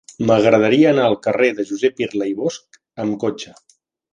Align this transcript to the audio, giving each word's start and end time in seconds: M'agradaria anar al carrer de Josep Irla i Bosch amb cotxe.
M'agradaria 0.27 0.87
anar 0.91 1.03
al 1.09 1.17
carrer 1.27 1.51
de 1.59 1.65
Josep 1.73 2.03
Irla 2.07 2.31
i 2.33 2.35
Bosch 2.43 2.83
amb 3.05 3.21
cotxe. 3.27 3.55